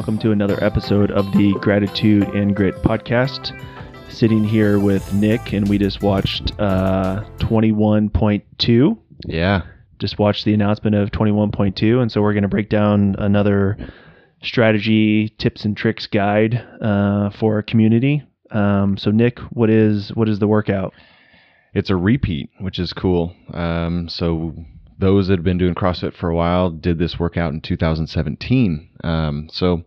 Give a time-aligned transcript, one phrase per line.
[0.00, 3.52] welcome to another episode of the Gratitude and Grit podcast.
[4.08, 8.98] Sitting here with Nick, and we just watched uh, 21.2.
[9.26, 9.60] Yeah.
[9.98, 13.76] Just watched the announcement of 21.2, and so we're going to break down another
[14.42, 18.22] strategy, tips, and tricks guide uh, for our community.
[18.52, 20.94] Um, so, Nick, what is what is the workout?
[21.74, 23.36] It's a repeat, which is cool.
[23.52, 24.54] Um, so
[25.00, 28.90] those that have been doing CrossFit for a while did this workout in 2017.
[29.02, 29.82] Um, so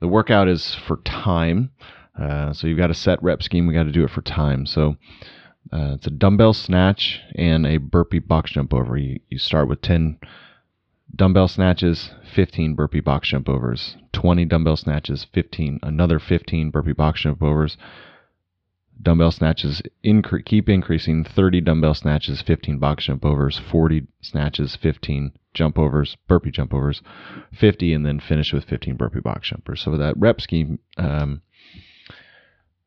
[0.00, 1.70] the workout is for time.
[2.20, 3.66] Uh, so you've got a set rep scheme.
[3.66, 4.66] We got to do it for time.
[4.66, 4.96] So
[5.72, 8.96] uh, it's a dumbbell snatch and a burpee box jump over.
[8.96, 10.18] You, you start with 10
[11.14, 17.22] dumbbell snatches, 15 burpee box jump overs, 20 dumbbell snatches, 15, another 15 burpee box
[17.22, 17.76] jump overs,
[19.02, 25.32] dumbbell snatches incre- keep increasing 30 dumbbell snatches 15 box jump overs 40 snatches 15
[25.54, 27.02] jump overs burpee jump overs
[27.58, 29.82] 50 and then finish with 15 burpee box jumpers.
[29.82, 31.42] So that rep scheme um,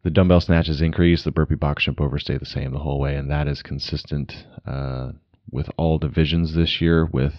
[0.03, 3.15] the dumbbell snatches increase the burpee box jump overs stay the same the whole way
[3.15, 5.11] and that is consistent uh,
[5.51, 7.33] with all divisions this year with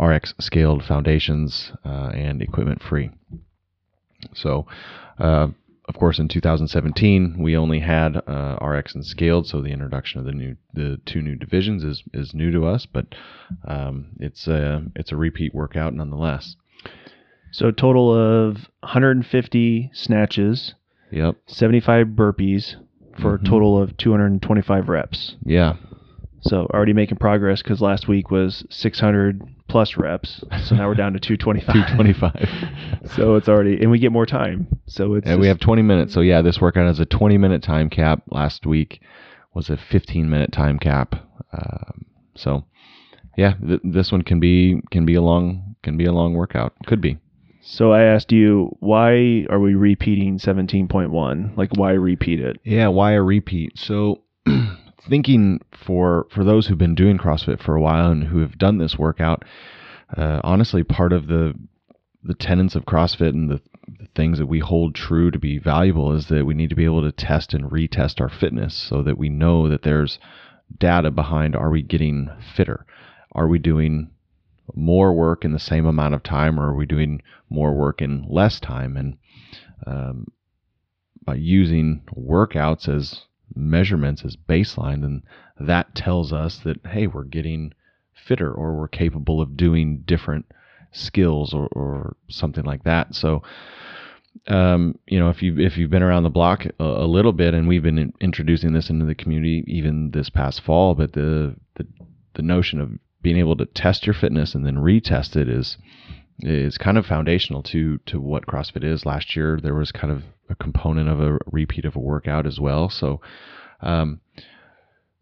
[0.00, 3.10] rx scaled foundations uh, and equipment free.
[4.34, 4.66] So
[5.18, 5.48] uh,
[5.88, 10.26] of course, in 2017, we only had uh, RX and scaled, so the introduction of
[10.26, 13.06] the new the two new divisions is is new to us, but
[13.66, 16.56] um, it's a it's a repeat workout nonetheless.
[17.50, 20.74] So, a total of 150 snatches,
[21.10, 21.36] Yep.
[21.46, 22.76] 75 burpees
[23.18, 23.42] for Mhm.
[23.42, 25.36] a total of 225 reps.
[25.44, 25.74] Yeah.
[26.42, 30.42] So already making progress because last week was 600 plus reps.
[30.64, 31.74] So now we're down to 225.
[31.96, 33.10] 225.
[33.16, 34.66] so it's already, and we get more time.
[34.86, 36.12] So it's and we have 20 minutes.
[36.12, 38.22] So yeah, this workout has a 20 minute time cap.
[38.30, 39.00] Last week
[39.54, 41.14] was a 15 minute time cap.
[41.52, 42.64] Um, so
[43.36, 46.74] yeah, th- this one can be can be a long can be a long workout.
[46.86, 47.18] Could be.
[47.64, 51.56] So I asked you, why are we repeating 17.1?
[51.56, 52.58] Like, why repeat it?
[52.64, 53.78] Yeah, why a repeat?
[53.78, 54.22] So
[55.08, 58.78] thinking for for those who've been doing CrossFit for a while and who have done
[58.78, 59.44] this workout,
[60.16, 61.54] uh, honestly, part of the
[62.22, 63.60] the tenets of CrossFit and the,
[63.98, 66.84] the things that we hold true to be valuable is that we need to be
[66.84, 70.18] able to test and retest our fitness so that we know that there's
[70.78, 72.86] data behind are we getting fitter?
[73.32, 74.10] Are we doing
[74.74, 78.24] more work in the same amount of time or are we doing more work in
[78.28, 78.96] less time?
[78.96, 79.16] And
[79.86, 80.28] um,
[81.24, 83.22] by using workouts as
[83.54, 85.22] measurements as baseline, then
[85.58, 87.72] that tells us that hey, we're getting
[88.14, 90.46] fitter or we're capable of doing different
[90.92, 93.14] skills or, or something like that.
[93.14, 93.42] So,
[94.46, 97.54] um, you know, if you if you've been around the block a, a little bit,
[97.54, 101.56] and we've been in, introducing this into the community even this past fall, but the,
[101.76, 101.86] the
[102.34, 102.90] the notion of
[103.20, 105.76] being able to test your fitness and then retest it is
[106.40, 109.06] is kind of foundational to to what CrossFit is.
[109.06, 112.58] Last year there was kind of a component of a repeat of a workout as
[112.60, 112.88] well.
[112.88, 113.20] So
[113.80, 114.20] um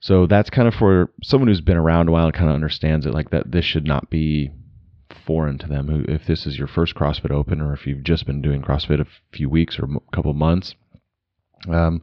[0.00, 3.04] so that's kind of for someone who's been around a while and kind of understands
[3.04, 4.50] it like that this should not be
[5.26, 8.40] foreign to them if this is your first CrossFit Open or if you've just been
[8.40, 10.74] doing CrossFit a few weeks or a couple months
[11.68, 12.02] um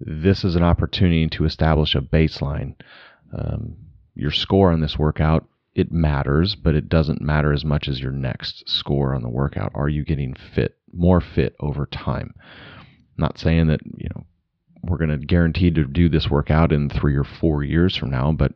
[0.00, 2.74] this is an opportunity to establish a baseline.
[3.36, 3.76] Um,
[4.14, 8.12] your score on this workout it matters, but it doesn't matter as much as your
[8.12, 9.72] next score on the workout.
[9.74, 12.34] Are you getting fit, more fit over time?
[13.18, 14.24] not saying that you know
[14.82, 18.30] we're going to guarantee to do this workout in three or four years from now,
[18.30, 18.52] but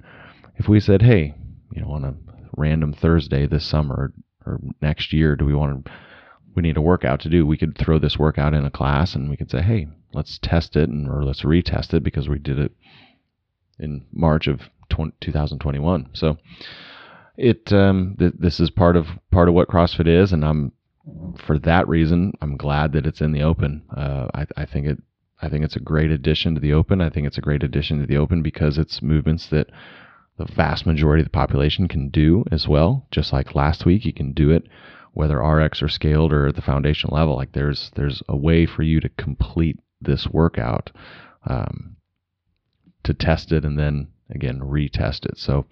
[0.57, 1.35] if we said, hey,
[1.73, 2.15] you know, on a
[2.57, 4.13] random Thursday this summer
[4.47, 5.93] or next year, do we want to?
[6.55, 7.47] We need a workout to do.
[7.47, 10.77] We could throw this workout in a class, and we could say, hey, let's test
[10.77, 12.73] it, and or let's retest it because we did it
[13.79, 14.61] in March of
[14.91, 16.11] 20, 2021.
[16.13, 16.37] So
[17.37, 20.73] it um, th- this is part of part of what CrossFit is, and I'm
[21.45, 23.83] for that reason I'm glad that it's in the open.
[23.95, 24.99] Uh, I, I think it
[25.43, 27.01] I think it's a great addition to the open.
[27.01, 29.69] I think it's a great addition to the open because it's movements that
[30.37, 33.07] the vast majority of the population can do as well.
[33.11, 34.65] Just like last week, you can do it
[35.13, 37.37] whether RX or scaled or at the foundational level.
[37.37, 40.91] Like there's there's a way for you to complete this workout.
[41.47, 41.97] Um,
[43.05, 45.39] to test it and then again retest it.
[45.39, 45.67] So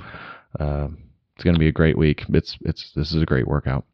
[0.58, 0.88] uh,
[1.38, 2.24] it's going to be a great week.
[2.30, 3.84] It's it's this is a great workout.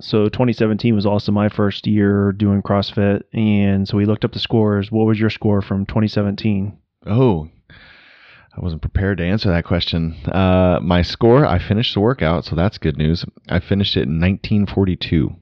[0.00, 4.38] So 2017 was also my first year doing CrossFit, and so we looked up the
[4.38, 4.90] scores.
[4.90, 6.78] What was your score from 2017?
[7.06, 10.14] Oh, I wasn't prepared to answer that question.
[10.24, 13.26] Uh, my score, I finished the workout, so that's good news.
[13.50, 15.36] I finished it in 1942.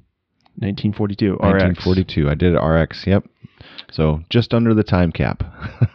[0.60, 1.40] 1942 RX.
[1.42, 2.28] 1942.
[2.30, 3.06] I did RX.
[3.06, 3.24] Yep.
[3.90, 5.42] So just under the time cap.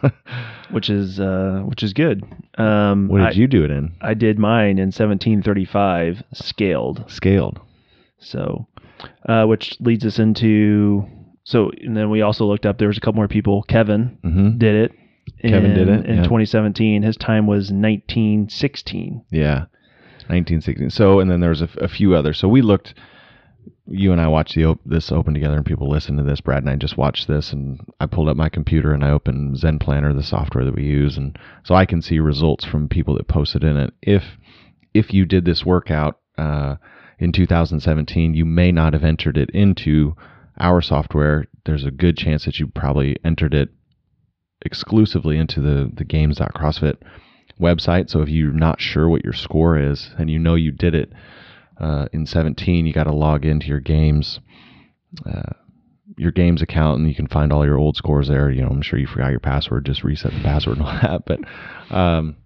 [0.70, 2.22] which is uh, which is good.
[2.58, 3.94] Um, what did I, you do it in?
[4.00, 7.04] I did mine in 1735 scaled.
[7.08, 7.60] Scaled.
[8.18, 8.66] So,
[9.28, 11.06] uh, which leads us into
[11.44, 12.78] so, and then we also looked up.
[12.78, 13.62] There was a couple more people.
[13.62, 14.58] Kevin Mm-hmm.
[14.58, 14.92] did it.
[15.42, 16.22] Kevin did it, in yeah.
[16.22, 17.02] 2017.
[17.02, 19.24] His time was 1916.
[19.30, 19.66] Yeah,
[20.28, 20.90] 1916.
[20.90, 22.38] So, and then there was a few others.
[22.38, 22.94] So we looked.
[23.86, 26.40] You and I watched the op- this open together, and people listened to this.
[26.40, 29.58] Brad and I just watched this, and I pulled up my computer and I opened
[29.58, 33.14] Zen Planner, the software that we use, and so I can see results from people
[33.16, 33.92] that posted in it.
[34.02, 34.22] If
[34.94, 36.76] if you did this workout uh,
[37.18, 40.14] in 2017, you may not have entered it into
[40.58, 41.46] our software.
[41.64, 43.70] There's a good chance that you probably entered it
[44.64, 46.96] exclusively into the the games.crossfit
[47.60, 48.10] website.
[48.10, 51.12] So if you're not sure what your score is and you know you did it
[51.78, 54.40] uh, in 17, you got to log into your games.
[55.24, 55.52] Uh,
[56.16, 58.50] your games account and you can find all your old scores there.
[58.50, 61.24] You know, I'm sure you forgot your password, just reset the password and all that.
[61.26, 61.40] But
[61.94, 62.36] um,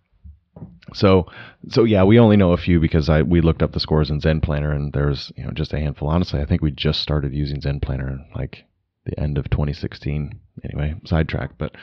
[0.95, 1.27] so
[1.69, 4.21] so yeah, we only know a few because I we looked up the scores in
[4.21, 6.09] Zen Planner and there's you know just a handful.
[6.09, 8.65] Honestly, I think we just started using Zen Planner like
[9.05, 10.41] the end of 2016.
[10.65, 11.75] Anyway, sidetrack, but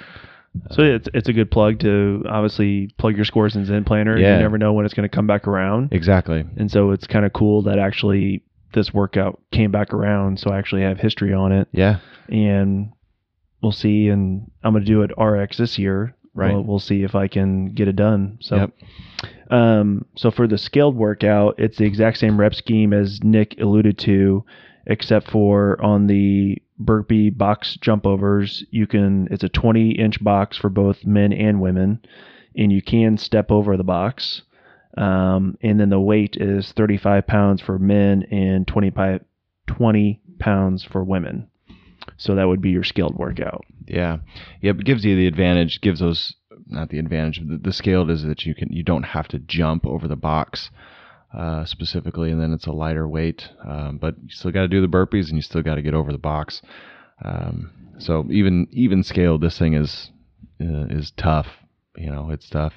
[0.72, 4.18] So it's it's a good plug to obviously plug your scores in Zen Planner.
[4.18, 4.36] Yeah.
[4.36, 6.46] You never know when it's going to come back around, exactly.
[6.58, 8.44] and so it's kind of cool that actually
[8.74, 10.40] this workout came back around.
[10.40, 12.00] So I actually have history on it, Yeah,
[12.30, 12.92] and
[13.62, 14.08] we'll see.
[14.10, 16.16] And I'm going to do it RX this year.
[16.34, 16.54] Right.
[16.54, 18.38] We'll, we'll see if I can get it done.
[18.42, 18.56] So.
[18.56, 18.72] Yep.
[19.50, 23.98] Um, so for the scaled workout, it's the exact same rep scheme as Nick alluded
[24.00, 24.44] to,
[24.88, 30.58] except for on the burpee box jump overs, you can it's a 20 inch box
[30.58, 32.00] for both men and women,
[32.56, 34.42] and you can step over the box.
[34.98, 39.24] Um, and then the weight is 35 pounds for men and 25,
[39.68, 41.50] 20 pounds for women.
[42.16, 43.66] So that would be your scaled workout.
[43.86, 44.18] Yeah,
[44.62, 44.72] yeah.
[44.72, 45.82] It gives you the advantage.
[45.82, 46.34] Gives those
[46.66, 47.42] not the advantage.
[47.46, 50.72] The, the scaled is that you can you don't have to jump over the box
[51.34, 53.50] uh, specifically, and then it's a lighter weight.
[53.66, 55.94] Um, but you still got to do the burpees, and you still got to get
[55.94, 56.62] over the box.
[57.24, 60.12] Um, so even even scaled, this thing is
[60.62, 61.48] uh, is tough.
[61.98, 62.74] You know, it's tough.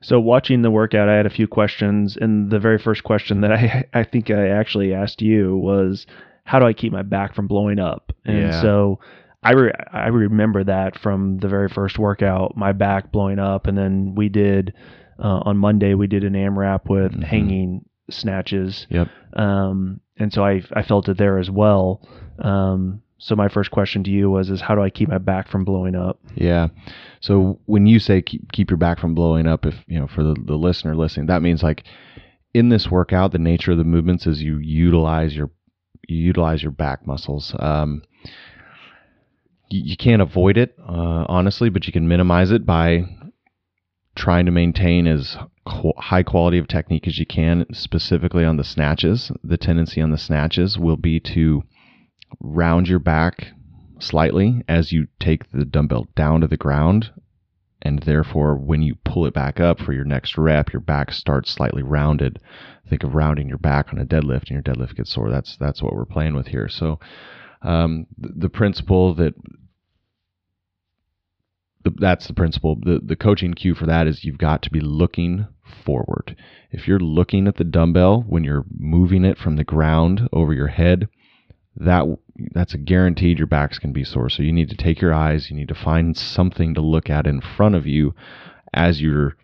[0.00, 3.52] So watching the workout, I had a few questions, and the very first question that
[3.52, 6.06] I I think I actually asked you was,
[6.44, 8.60] "How do I keep my back from blowing up?" And Yeah.
[8.62, 9.00] so
[9.42, 13.76] I re- I remember that from the very first workout, my back blowing up, and
[13.76, 14.72] then we did
[15.18, 17.22] uh, on Monday we did an AMRAP with Mhm.
[17.24, 19.08] hanging snatches, Yep.
[19.34, 22.00] um, and so I I felt it there as well.
[22.38, 25.48] Um, so my first question to you was, "Is how do I keep my back
[25.48, 26.68] from blowing up?" Yeah.
[27.20, 30.22] So when you say keep keep your back from blowing up, if you know for
[30.22, 31.84] the, the listener listening, that means like
[32.54, 35.50] in this workout, the nature of the movements is you utilize your
[36.06, 37.54] you utilize your back muscles.
[37.58, 38.02] Um,
[39.68, 43.04] you, you can't avoid it, uh, honestly, but you can minimize it by
[44.18, 47.64] trying to maintain as high quality of technique as you can.
[47.72, 51.62] Specifically on the snatches, the tendency on the snatches will be to
[52.40, 53.52] round your back
[54.00, 57.12] slightly as you take the dumbbell down to the ground.
[57.80, 61.52] And therefore when you pull it back up for your next rep your back starts
[61.52, 62.40] slightly rounded.
[62.90, 65.30] Think of rounding your back on a deadlift and your deadlift gets sore.
[65.30, 66.68] That's that's what we're playing with here.
[66.68, 66.98] So
[67.62, 69.34] um, the principle that
[71.96, 75.46] that's the principle the, the coaching cue for that is you've got to be looking
[75.84, 76.36] forward
[76.70, 80.68] if you're looking at the dumbbell when you're moving it from the ground over your
[80.68, 81.08] head
[81.80, 82.04] that
[82.52, 84.28] that's a guaranteed your back's going to be sore.
[84.28, 87.26] So you need to take your eyes, you need to find something to look at
[87.26, 88.14] in front of you
[88.72, 89.36] as you're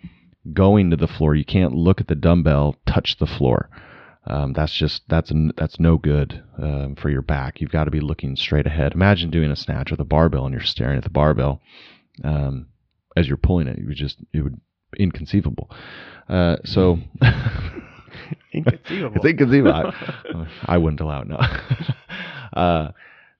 [0.52, 1.34] going to the floor.
[1.34, 3.68] You can't look at the dumbbell, touch the floor.
[4.26, 7.60] Um, that's just that's that's no good um, for your back.
[7.60, 8.94] You've got to be looking straight ahead.
[8.94, 11.60] Imagine doing a snatch with a barbell and you're staring at the barbell
[12.22, 12.66] um,
[13.16, 13.78] as you're pulling it.
[13.78, 14.60] You would just it would
[14.98, 15.70] inconceivable.
[16.28, 16.98] Uh, so
[18.52, 19.16] Inconceivable.
[19.16, 19.72] it's inconceivable.
[19.72, 21.28] I, I wouldn't allow it.
[21.28, 21.36] No.
[22.52, 22.92] uh,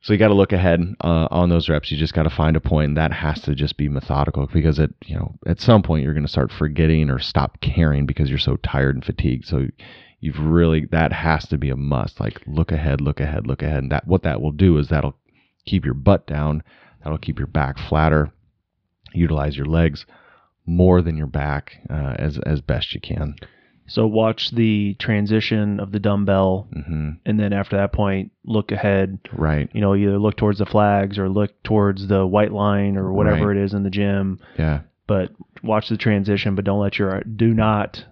[0.03, 1.91] so you got to look ahead uh, on those reps.
[1.91, 2.89] You just got to find a point.
[2.89, 6.13] And that has to just be methodical because at you know at some point you're
[6.13, 9.47] going to start forgetting or stop caring because you're so tired and fatigued.
[9.47, 9.69] So
[10.21, 12.21] you've really that has to be a must.
[12.21, 13.83] Like look ahead, look ahead, look ahead.
[13.83, 15.17] And that what that will do is that'll
[15.65, 16.63] keep your butt down.
[17.03, 18.31] That'll keep your back flatter.
[19.15, 20.05] Utilize your legs
[20.67, 23.37] more than your back uh, as as best you can.
[23.87, 29.19] So watch the transition of the dumbbell, hmm and then after that point, look ahead.
[29.33, 29.69] Right.
[29.75, 33.49] You know, either look towards the flags or look towards the white line or whatever
[33.49, 33.57] Right.
[33.59, 34.41] it is in the gym.
[34.59, 34.81] Yeah.
[35.07, 38.03] But watch the transition, but don't let your do not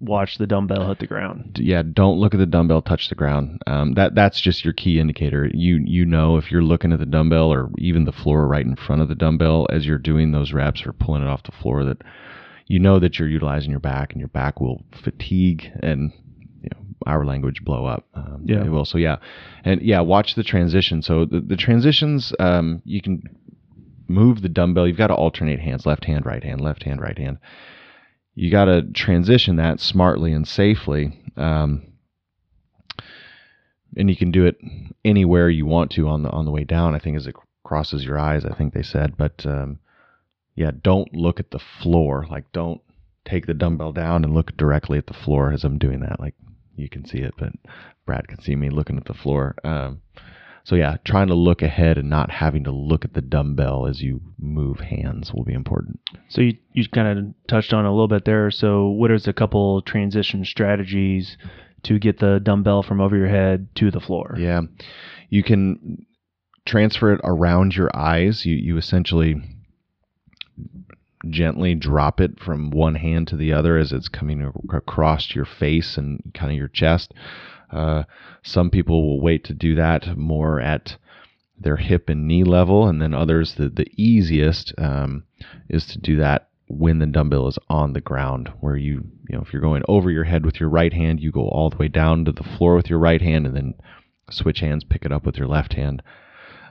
[0.00, 1.58] watch the dumbbell hit the ground.
[1.60, 3.62] Yeah, don't look at the dumbbell touch the ground.
[3.66, 5.50] Um, that that's just your key indicator.
[5.52, 8.76] You you know if you're looking at the dumbbell or even the floor right in
[8.76, 11.84] front of the dumbbell as you're doing those reps or pulling it off the floor
[11.84, 11.98] that
[12.66, 16.12] you know that you're utilizing your back and your back will fatigue and
[16.62, 18.06] you know our language blow up.
[18.14, 18.64] Um, Yeah.
[18.64, 18.84] it will.
[18.84, 19.16] So yeah,
[19.64, 21.02] and yeah, watch the transition.
[21.02, 23.22] So the, the transitions, um, you can
[24.06, 24.86] move the dumbbell.
[24.86, 27.38] You've got to alternate hands, left hand, right hand, left hand, right hand.
[28.38, 31.20] You got to transition that smartly and safely.
[31.36, 31.82] Um,
[33.96, 34.56] and you can do it
[35.04, 36.94] anywhere you want to on the on the way down.
[36.94, 39.16] I think as it crosses your eyes, I think they said.
[39.16, 39.80] But um,
[40.54, 42.28] yeah, don't look at the floor.
[42.30, 42.80] Like don't
[43.24, 46.20] take the dumbbell down and look directly at the floor as I'm doing that.
[46.20, 46.36] Like
[46.76, 47.50] you can see it, but
[48.06, 49.56] Brad can see me looking at the floor.
[49.64, 50.00] Um,
[50.68, 54.02] so yeah, trying to look ahead and not having to look at the dumbbell as
[54.02, 55.98] you move hands will be important.
[56.28, 58.50] So you, you kind of touched on a little bit there.
[58.50, 61.38] So what is a couple transition strategies
[61.84, 64.34] to get the dumbbell from over your head to the floor?
[64.36, 64.60] Yeah,
[65.30, 66.04] you can
[66.66, 68.44] transfer it around your eyes.
[68.44, 69.36] You you essentially
[71.30, 75.96] gently drop it from one hand to the other as it's coming across your face
[75.96, 77.14] and kind of your chest.
[77.70, 78.04] Uh,
[78.42, 80.96] some people will wait to do that more at
[81.60, 85.24] their hip and knee level, and then others, the, the easiest um,
[85.68, 89.42] is to do that when the dumbbell is on the ground, where you, you know,
[89.42, 91.88] if you're going over your head with your right hand, you go all the way
[91.88, 93.74] down to the floor with your right hand, and then
[94.30, 96.02] switch hands, pick it up with your left hand.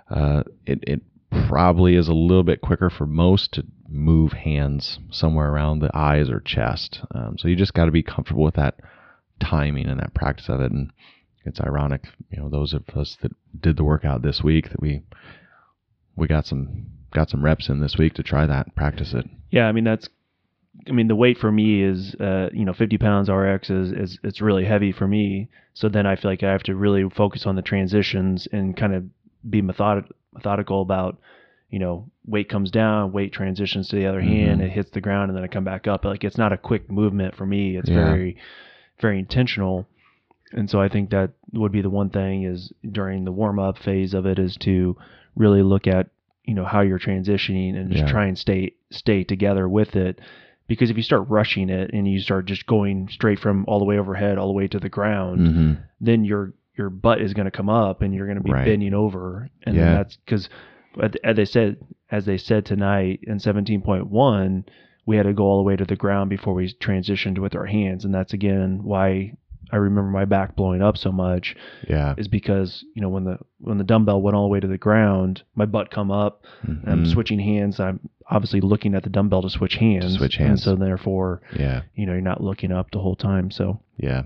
[0.10, 1.02] Uh, it, it
[1.50, 6.30] probably is a little bit quicker for most to move hands somewhere around the eyes
[6.30, 7.02] or chest.
[7.14, 8.76] Um, so you just got to be comfortable with that
[9.40, 10.72] timing and that practice of it.
[10.72, 10.92] And
[11.46, 15.02] it's ironic, you know, those of us that did the workout this week that we
[16.16, 19.26] we got some got some reps in this week to try that, practice it.
[19.50, 20.10] Yeah, I mean that's,
[20.88, 24.20] I mean the weight for me is, uh, you know, 50 pounds RX is, is
[24.24, 25.48] it's really heavy for me.
[25.74, 28.94] So then I feel like I have to really focus on the transitions and kind
[28.94, 29.06] of
[29.50, 31.18] be method- methodical about,
[31.70, 34.66] you know, weight comes down, weight transitions to the other hand, Mhm.
[34.66, 36.04] it hits the ground, and then I come back up.
[36.04, 37.78] Like it's not a quick movement for me.
[37.78, 38.04] It's Yeah.
[38.04, 38.38] very,
[39.00, 39.88] very intentional.
[40.54, 43.78] And so I think that would be the one thing is during the warm up
[43.78, 44.96] phase of it is to
[45.36, 46.08] really look at
[46.46, 48.10] you know how you're transitioning and just Yeah.
[48.12, 50.20] try and stay stay together with it
[50.68, 53.86] because if you start rushing it and you start just going straight from all the
[53.86, 55.74] way overhead all the way to the ground Mm-hmm.
[56.00, 58.64] then your your butt is going to come up and you're going to be Right.
[58.66, 59.82] bending over and Yeah.
[59.88, 60.48] then that's because
[61.24, 61.76] as they said
[62.10, 64.64] as they said tonight in 17.1
[65.08, 67.66] we had to go all the way to the ground before we transitioned with our
[67.66, 69.34] hands and that's again why
[69.72, 71.56] I remember my back blowing up so much
[71.90, 72.14] Yeah.
[72.18, 74.78] is because you know when the when the dumbbell went all the way to the
[74.78, 76.46] ground, my butt come up.
[76.64, 77.12] and I'm mm-hmm.
[77.12, 77.78] switching hands.
[77.80, 78.00] I'm
[78.30, 80.16] obviously looking at the dumbbell to switch hands.
[80.18, 80.64] switch And hands.
[80.64, 81.82] so therefore, Yeah.
[81.96, 83.52] you know, you're not looking up the whole time.
[83.52, 84.24] So Yeah.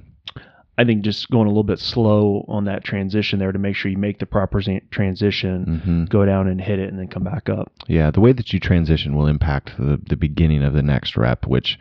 [0.77, 3.91] I think just going a little bit slow on that transition there to make sure
[3.91, 7.49] you make the proper transition, hmm go down and hit it, and then come back
[7.49, 7.71] up.
[7.87, 11.45] Yeah, the way that you transition will impact the, the beginning of the next rep,
[11.45, 11.77] which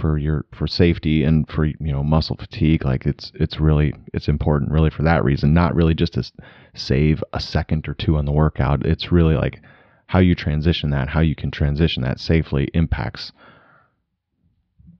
[0.00, 4.28] for your for safety and for you know muscle fatigue, like it's it's really it's
[4.28, 6.24] important really for that reason, not really just to
[6.74, 8.84] save a second or two on the workout.
[8.84, 9.60] It's really like
[10.06, 13.32] how you transition that, how you can transition that safely impacts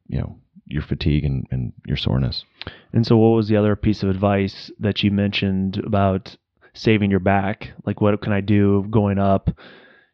[0.08, 0.38] you know
[0.76, 2.44] your fatigue and, and your soreness.
[2.92, 6.36] And so, what was the other piece of advice that you mentioned about
[6.74, 7.70] saving your back?
[7.84, 9.50] Like, what can I do going up?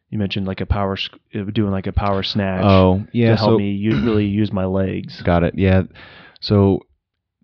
[0.09, 0.97] You mentioned like a power,
[1.31, 2.63] doing like a power snatch.
[2.63, 5.21] Oh yeah, to help so me u- really use my legs.
[5.23, 5.55] Got it.
[5.57, 5.83] Yeah.
[6.39, 6.81] So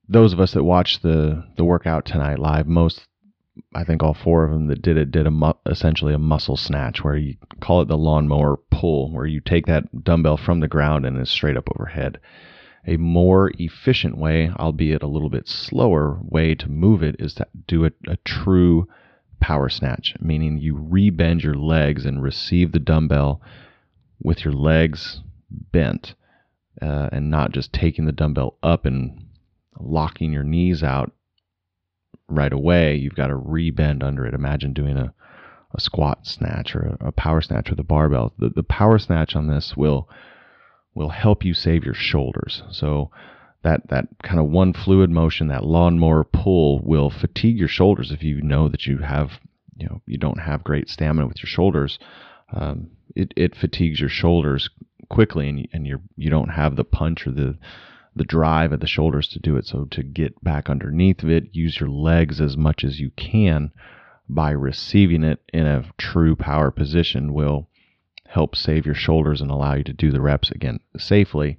[0.08, 3.02] those of us that watched the the workout tonight live, most
[3.74, 6.58] I think all four of them that did it did a mu- essentially a muscle
[6.58, 10.68] snatch where you call it the lawnmower pull, where you take that dumbbell from the
[10.68, 12.20] ground and it's straight up overhead.
[12.88, 17.48] A more efficient way, albeit a little bit slower way to move it is to
[17.68, 18.88] do it a true
[19.40, 23.42] power snatch, meaning you rebend your legs and receive the dumbbell
[24.22, 26.16] with your legs bent
[26.82, 29.26] uh, and not just taking the dumbbell up and
[29.80, 31.12] locking your knees out
[32.28, 32.96] right away.
[32.96, 34.34] You've got to rebend under it.
[34.34, 35.14] Imagine doing a,
[35.74, 38.34] a squat snatch or a, a power snatch with a barbell.
[38.38, 40.10] The, the power snatch on this will
[41.00, 42.62] will help you save your shoulders.
[42.72, 43.10] So
[43.64, 48.22] that that kind of one fluid motion, that lawnmower pull, will fatigue your shoulders if
[48.22, 49.40] you know that you have
[49.78, 52.00] you know you don't have great stamina with your shoulders.
[52.54, 54.70] Um, it, it fatigues your shoulders
[55.08, 57.58] quickly, and you, and you're you don't have the punch or the
[58.14, 59.66] the drive of the shoulders to do it.
[59.66, 63.72] So to get back underneath of it, use your legs as much as you can
[64.28, 67.69] by receiving it in a true power position will
[68.30, 71.58] help save your shoulders and allow you to do the reps again safely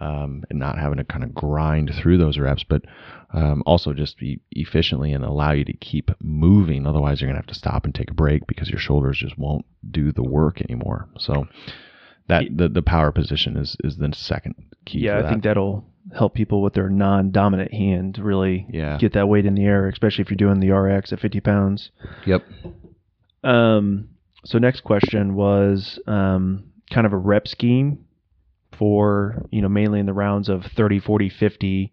[0.00, 2.82] um, and not having to kind of grind through those reps, but
[3.32, 6.86] um, also just be efficiently and allow you to keep moving.
[6.86, 9.36] Otherwise, you're going to have to stop and take a break because your shoulders just
[9.38, 11.08] won't do the work anymore.
[11.18, 11.48] So
[12.28, 15.00] that the, the power position is is the second key.
[15.00, 15.84] Yeah, I think that'll
[16.16, 18.96] help people with their non-dominant hand really Yeah.
[18.98, 21.90] get that weight in the air, especially if you're doing the RX at 50 pounds.
[22.26, 22.44] Yep.
[23.42, 24.08] Um,
[24.46, 28.04] so next question was um, kind of a rep scheme
[28.78, 31.92] for you know mainly in the rounds of 30, 40, 50.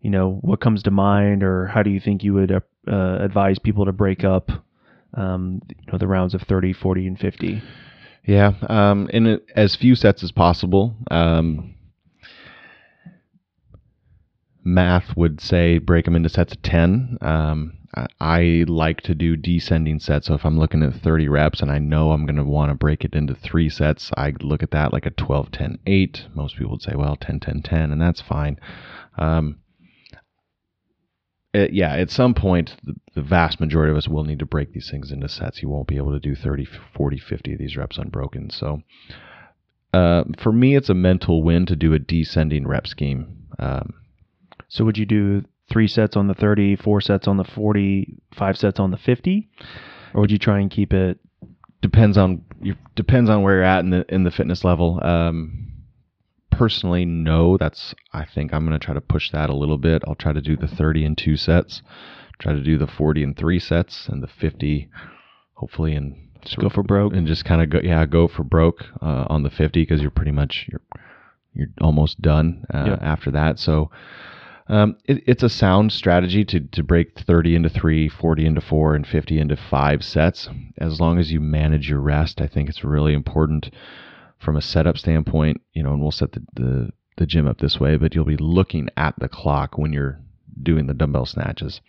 [0.00, 3.58] You know what comes to mind, or how do you think you would uh, advise
[3.58, 4.50] people to break up
[5.14, 7.62] um, you know the rounds of 30, 40, and 50?
[8.24, 10.94] Yeah, um, in as few sets as possible.
[11.10, 11.74] Um,
[14.62, 17.18] math would say break them into sets of 10.
[17.22, 17.77] Um,
[18.20, 20.26] I, like to do descending sets.
[20.26, 22.74] So if I'm looking at 30 reps and I know I'm going to want to
[22.74, 26.26] break it into three sets, I look at that like a 12, 10, 8.
[26.34, 28.58] Most people would say, well, 10, 10, 10, and that's fine.
[29.16, 29.58] Um,
[31.54, 34.72] it, yeah, at some point, the, the vast majority of us will need to break
[34.72, 35.62] these things into sets.
[35.62, 38.50] You won't be able to do 30, 40, 50 of these reps unbroken.
[38.50, 38.82] So
[39.94, 43.46] uh, for me, it's a mental win to do a descending rep scheme.
[43.58, 43.94] Um,
[44.68, 48.56] So would you do three sets on the 30, four sets on the 40, five
[48.56, 49.48] sets on the 50,
[50.14, 51.18] or would you try and keep it?
[51.80, 54.98] depends on you depends on where you're at in the in the fitness level.
[55.04, 55.68] Um,
[56.50, 57.56] personally, no.
[57.56, 60.02] That's I think I'm going to try to push that a little bit.
[60.06, 61.82] I'll try to do the 30 in two sets,
[62.40, 64.90] try to do the 40 in three sets, and the 50,
[65.54, 67.12] hopefully in Just go for broke.
[67.12, 70.10] and just kind of go yeah go for broke uh, on the 50 because you're
[70.10, 70.80] pretty much you're
[71.54, 72.98] you're almost done uh, Yep.
[73.02, 73.90] after that so
[74.68, 78.94] um, it, it's a sound strategy to, to break 30 into 3 40 into 4
[78.94, 80.48] and 50 into 5 sets
[80.78, 83.70] as long as you manage your rest i think it's really important
[84.38, 87.80] from a setup standpoint you know and we'll set the, the, the gym up this
[87.80, 90.20] way but you'll be looking at the clock when you're
[90.62, 91.80] doing the dumbbell snatches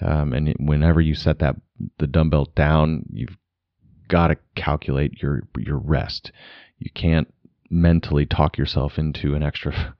[0.00, 1.56] um, and whenever you set that
[1.98, 3.36] the dumbbell down you've
[4.08, 6.32] got to calculate your your rest.
[6.78, 7.32] You can't
[7.70, 9.94] mentally talk yourself into an extra.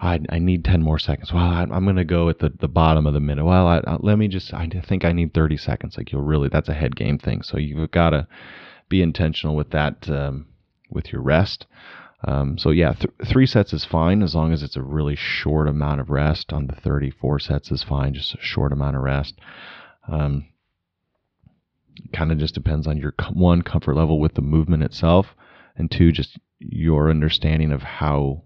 [0.00, 1.32] I, I need ten more seconds.
[1.32, 3.44] Well, I, I'm going to go at the, the bottom of the minute.
[3.44, 4.52] Well, I, I, let me just.
[4.52, 5.96] I think I need thirty seconds.
[5.96, 6.48] Like you'll really.
[6.48, 7.42] That's a head game thing.
[7.42, 8.26] So you've got to
[8.88, 10.46] be intentional with that um,
[10.90, 11.66] with your rest.
[12.24, 15.68] Um, so yeah, th- three sets is fine as long as it's a really short
[15.68, 16.52] amount of rest.
[16.52, 19.34] On the 34 sets is fine, just a short amount of rest.
[20.08, 20.46] Um,
[22.12, 25.34] kind of just depends on your one comfort level with the movement itself,
[25.76, 28.42] and two just your understanding of how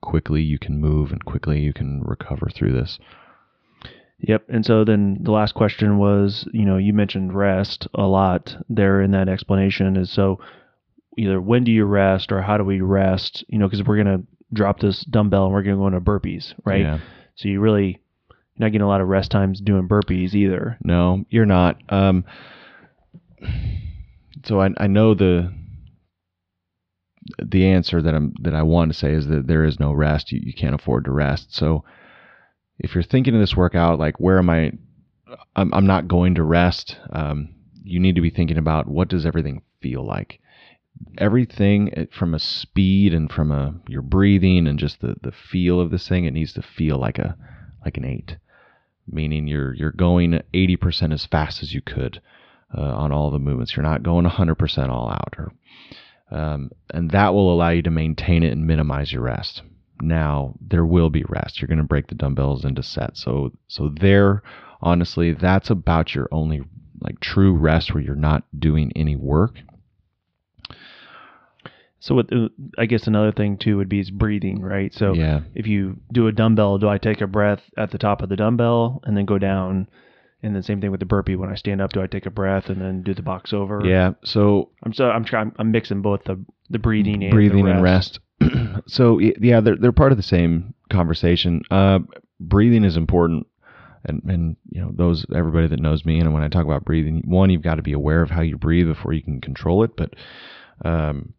[0.00, 2.98] quickly you can move and quickly you can recover through this.
[4.20, 4.46] Yep.
[4.48, 9.00] And so then the last question was, you know, you mentioned rest a lot there
[9.00, 9.96] in that explanation.
[9.96, 10.40] Is so
[11.16, 13.44] either when do you rest or how do we rest?
[13.48, 16.80] You know, because we're gonna drop this dumbbell and we're gonna go into burpees, right?
[16.80, 16.98] Yeah.
[17.36, 20.78] So you really you're not getting a lot of rest times doing burpees either.
[20.82, 21.80] No, you're not.
[21.88, 22.24] Um,
[24.44, 25.52] so I, I know the
[27.44, 30.32] the answer that I'm that I want to say is that there is no rest.
[30.32, 31.54] You, you can't afford to rest.
[31.54, 31.84] So
[32.78, 34.72] if you're thinking of this workout, like where am I?
[35.56, 36.96] I'm, I'm not going to rest.
[37.10, 40.40] Um, you need to be thinking about what does everything feel like.
[41.18, 45.90] Everything from a speed and from a your breathing and just the the feel of
[45.90, 47.36] this thing, it needs to feel like a
[47.84, 48.36] like an eight,
[49.06, 52.20] meaning you're you're going 80% as fast as you could
[52.76, 53.76] uh, on all the movements.
[53.76, 55.52] You're not going 100% all out, or
[56.30, 59.62] um, and that will allow you to maintain it and minimize your rest.
[60.00, 61.60] Now there will be rest.
[61.60, 63.22] You're going to break the dumbbells into sets.
[63.22, 64.42] So so there,
[64.80, 66.62] honestly, that's about your only
[67.00, 69.56] like true rest where you're not doing any work.
[72.00, 74.94] So what uh, I guess another thing too would be is breathing, right?
[74.94, 78.22] So yeah, if you do a dumbbell, do I take a breath at the top
[78.22, 79.88] of the dumbbell and then go down?
[80.42, 81.34] And then same thing with the burpee.
[81.34, 83.82] When I stand up, do I take a breath and then do the box over?
[83.84, 84.12] yeah.
[84.24, 85.52] So I'm so I'm trying.
[85.58, 88.20] I'm mixing both the the breathing and breathing the and rest.
[88.86, 91.62] so yeah, they're they're part of the same conversation.
[91.70, 92.00] Uh,
[92.38, 93.46] breathing is important,
[94.04, 97.22] and and you know those everybody that knows me, and when I talk about breathing,
[97.26, 99.96] one you've got to be aware of how you breathe before you can control it.
[99.96, 100.14] But
[100.84, 101.34] um,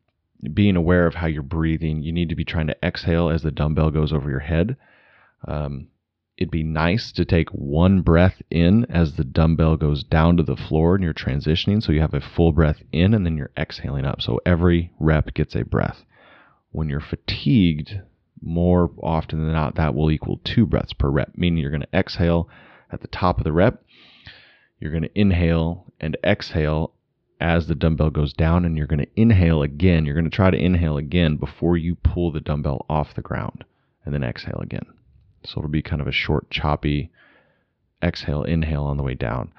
[0.53, 3.51] being aware of how you're breathing, you need to be trying to exhale as the
[3.51, 4.75] dumbbell goes over your head.
[5.47, 5.87] Um,
[6.39, 10.55] it'd be nice to take one breath in as the dumbbell goes down to the
[10.55, 11.83] floor and you're transitioning.
[11.83, 14.21] So you have a full breath in and then you're exhaling up.
[14.21, 16.05] So every rep gets a breath.
[16.71, 18.01] When you're fatigued,
[18.41, 21.97] more often than not, that will equal two breaths per rep, meaning you're going to
[21.97, 22.47] exhale
[22.89, 23.83] at the top of the rep.
[24.79, 26.93] You're going to inhale and exhale
[27.41, 30.05] as the dumbbell goes down, and you're going to inhale again.
[30.05, 33.65] You're going to try to inhale again before you pull the dumbbell off the ground,
[34.05, 34.85] and then exhale again.
[35.43, 37.11] So it'll be kind of a short, choppy
[38.01, 39.53] exhale, inhale on the way down.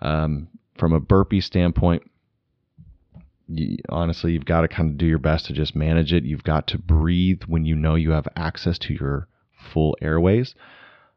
[0.00, 2.02] Um, from a burpee standpoint,
[3.48, 6.24] you, honestly, you've got to kind of do your best to just manage it.
[6.24, 9.28] You've got to breathe when you know you have access to your
[9.72, 10.54] full airways,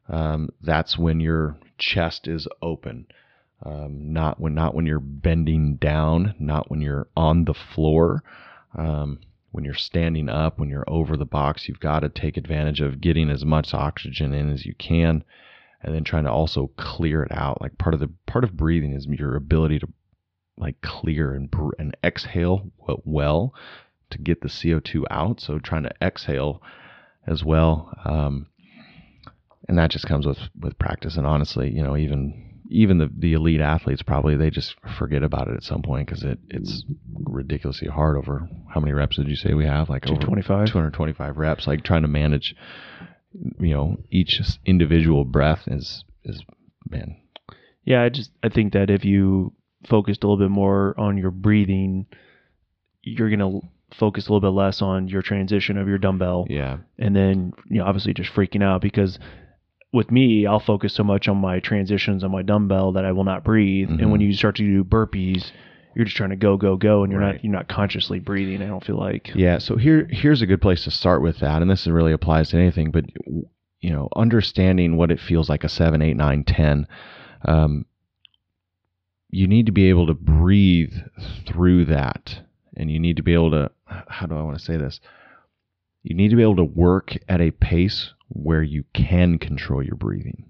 [0.07, 3.07] um, that's when your chest is open.
[3.63, 8.21] Um, not when not when you're bending down, not when you're on the floor.
[8.77, 9.19] Um,
[9.55, 12.99] when you're standing up, when you're over the box, you've got to take advantage of
[12.99, 15.23] getting as much oxygen in as you can,
[15.81, 17.61] and then trying to also clear it out.
[17.61, 19.87] Like part of the part of breathing is your ability to
[20.57, 22.69] like clear and and exhale
[23.05, 23.53] well
[24.09, 25.39] to get the CO2 out.
[25.39, 26.61] So trying to exhale
[27.25, 28.47] as well, um,
[29.69, 31.15] and that just comes with with practice.
[31.15, 35.47] And honestly, you know, even even the, the elite athletes probably they just forget about
[35.47, 36.83] it at some point because it it's
[37.23, 39.89] ridiculously hard over how many reps did you say we have?
[39.89, 42.55] Like 225 225 reps like trying to manage
[43.59, 46.41] you know each individual breath is is
[46.89, 47.17] man.
[47.83, 49.53] Yeah i just i think that if you
[49.87, 52.07] focused a little bit more on your breathing
[53.03, 56.47] you're going to focus a little bit less on your transition of your dumbbell.
[56.49, 56.77] Yeah.
[56.97, 59.19] And then you know obviously just freaking out because
[59.93, 63.23] with me, I'll focus so much on my transitions on my dumbbell that I will
[63.23, 63.89] not breathe.
[63.89, 63.99] Mm-hmm.
[63.99, 64.29] And when mm-hmm.
[64.29, 65.51] you start to do burpees,
[65.95, 67.35] you're just trying to go, go, go, and you're right.
[67.35, 68.61] not you're not consciously breathing.
[68.61, 69.31] I don't feel like.
[69.33, 69.59] Yeah.
[69.59, 72.57] So here here's a good place to start with that, and this really applies to
[72.57, 72.91] anything.
[72.91, 73.05] But
[73.79, 76.87] you know, understanding what it feels like a seven, eight, nine, ten.
[77.45, 77.85] Um,
[79.29, 80.93] you need to be able to breathe
[81.45, 82.39] through that,
[82.75, 83.71] and you need to be able to.
[83.85, 84.99] How do I want to say this?
[86.03, 89.95] You need to be able to work at a pace where you can control your
[89.95, 90.45] breathing.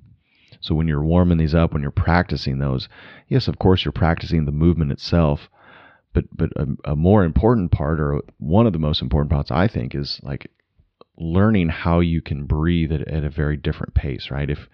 [0.61, 2.89] So when you're warming these up, when you're practicing those,
[3.27, 5.49] yes, of course you're practicing the movement itself,
[6.13, 9.67] but but a, a more important part, or one of the most important parts, I
[9.67, 10.49] think, is like
[11.17, 14.49] learning how you can breathe at, at a very different pace, right?
[14.49, 14.67] If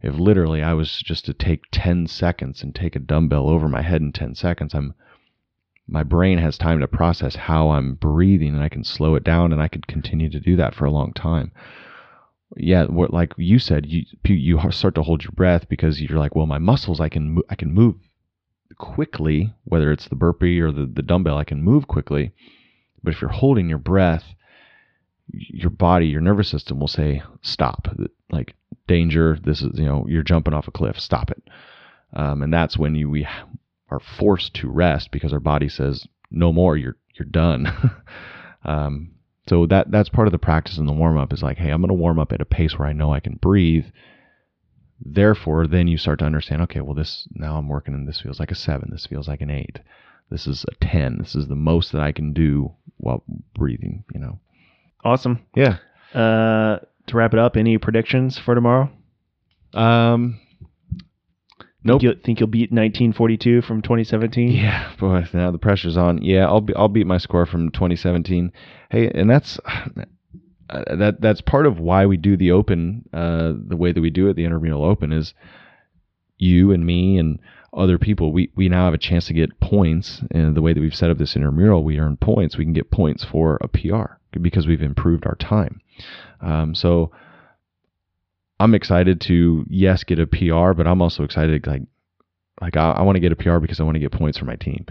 [0.00, 3.82] if literally I was just to take 10 seconds and take a dumbbell over my
[3.82, 4.94] head in 10 seconds, I'm
[5.88, 9.52] my brain has time to process how I'm breathing and I can slow it down
[9.52, 11.50] and I could continue to do that for a long time
[12.56, 16.34] yeah, what like you said, you you start to hold your breath because you're like,
[16.34, 17.96] well, my muscles, I can I can move
[18.78, 22.32] quickly, whether it's the burpee or the the dumbbell, I can move quickly.
[23.02, 24.24] But if you're holding your breath,
[25.28, 27.88] your body, your nervous system will say stop,
[28.30, 28.54] like
[28.86, 29.38] danger.
[29.42, 31.00] This is you know you're jumping off a cliff.
[31.00, 31.42] Stop it.
[32.14, 33.26] Um, and that's when you we
[33.90, 36.76] are forced to rest because our body says no more.
[36.76, 37.66] You're you're done.
[38.64, 39.12] um,
[39.48, 41.80] so that that's part of the practice in the warm up is like, hey, I'm
[41.80, 43.86] going to warm up at a pace where I know I can breathe.
[45.04, 48.38] Therefore, then you start to understand, okay, well, this now I'm working and this feels
[48.38, 48.90] like a seven.
[48.92, 49.80] This feels like an eight.
[50.30, 51.18] This is a 10.
[51.18, 53.22] This is the most that I can do while
[53.54, 54.38] breathing, you know.
[55.04, 55.44] Awesome.
[55.54, 55.78] Yeah.
[56.14, 56.78] Uh,
[57.08, 58.90] to wrap it up, any predictions for tomorrow?
[59.74, 60.40] Um,
[61.84, 62.00] Nope.
[62.00, 64.52] Think you'll, think you'll beat 1942 from 2017?
[64.52, 66.22] Yeah, boy, now the pressure's on.
[66.22, 68.52] Yeah, I'll be, I'll beat my score from 2017.
[68.90, 69.58] Hey, and that's
[70.70, 74.10] uh, that that's part of why we do the open uh, the way that we
[74.10, 74.36] do it.
[74.36, 75.34] The intramural open is
[76.38, 77.40] you and me and
[77.72, 78.32] other people.
[78.32, 81.10] We we now have a chance to get points, and the way that we've set
[81.10, 82.56] up this intramural, we earn points.
[82.56, 85.80] We can get points for a PR because we've improved our time.
[86.40, 87.10] Um, so
[88.62, 91.82] I'm excited to yes get a PR, but I'm also excited like
[92.60, 94.44] like I, I want to get a PR because I want to get points for
[94.44, 94.86] my team.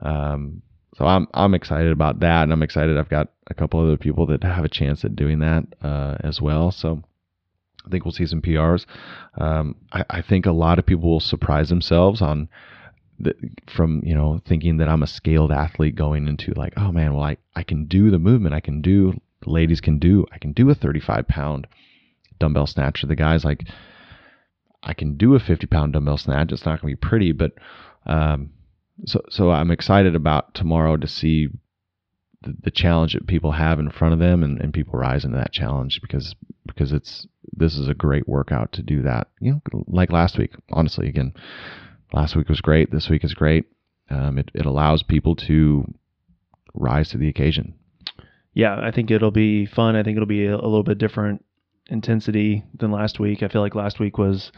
[0.00, 0.62] Um,
[0.96, 4.26] so I'm I'm excited about that, and I'm excited I've got a couple other people
[4.26, 6.70] that have a chance at doing that uh, as well.
[6.70, 7.02] So
[7.84, 8.86] I think we'll see some PRs.
[9.38, 12.48] Um, I, I, think a lot of people will surprise themselves on
[13.74, 17.24] from you know thinking that I'm a scaled athlete going into like oh man well
[17.24, 20.68] I I can do the movement I can do ladies can do I can do
[20.68, 21.66] a 35 pound
[22.38, 23.06] dumbbell snatch snatcher.
[23.06, 23.64] The guy's like,
[24.82, 26.52] I can do a 50 pound dumbbell snatch.
[26.52, 27.52] It's not going to be pretty, but
[28.06, 28.50] um,
[29.04, 31.48] so so I'm excited about tomorrow to see
[32.42, 35.36] the, the, challenge that people have in front of them and, and people rise into
[35.36, 36.34] that challenge because
[36.66, 39.28] because it's this is a great workout to do that.
[39.40, 40.52] You know, like last week.
[40.70, 41.34] Honestly, again,
[42.12, 42.90] last week was great.
[42.90, 43.66] This week is great.
[44.08, 45.84] Um, it it allows people to
[46.74, 47.74] rise to the occasion.
[48.54, 49.96] Yeah, I think it'll be fun.
[49.96, 51.44] I think it'll be a little bit different
[51.88, 53.42] intensity than last week.
[53.42, 54.52] I feel like last week was,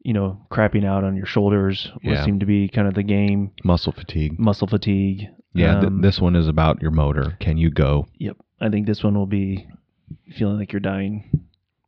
[0.00, 2.24] you know, crapping out on your shoulders yeah.
[2.24, 3.52] seemed to be kind of the game.
[3.64, 4.38] Muscle fatigue.
[4.38, 5.28] Muscle fatigue.
[5.54, 7.36] Yeah, um, th- this one is about your motor.
[7.40, 8.06] Can you go?
[8.18, 8.36] Yep.
[8.60, 9.66] I think this one will be
[10.36, 11.46] feeling like you're dying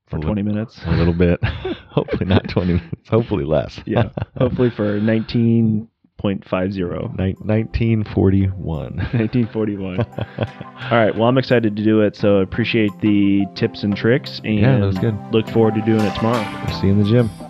[0.08, 0.80] for 20 minutes.
[0.86, 1.40] A little bit.
[1.90, 3.08] Hopefully not 20 minutes.
[3.08, 3.80] Hopefully less.
[3.86, 4.10] yeah.
[4.36, 5.88] Hopefully for 19
[6.22, 7.16] 1950.
[7.44, 8.96] 1941.
[8.96, 10.00] 1941.
[10.00, 11.14] All right.
[11.14, 12.16] Well, I'm excited to do it.
[12.16, 14.40] So I appreciate the tips and tricks.
[14.44, 15.16] And yeah, that was good.
[15.33, 16.44] Look forward to doing it tomorrow.
[16.80, 17.49] See you in the gym.